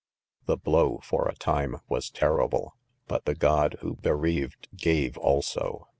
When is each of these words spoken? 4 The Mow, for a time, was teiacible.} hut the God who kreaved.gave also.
4 0.47 0.55
The 0.55 0.71
Mow, 0.71 0.97
for 1.03 1.27
a 1.27 1.35
time, 1.35 1.77
was 1.87 2.09
teiacible.} 2.09 2.71
hut 3.07 3.25
the 3.25 3.35
God 3.35 3.77
who 3.81 3.97
kreaved.gave 3.97 5.15
also. 5.19 5.89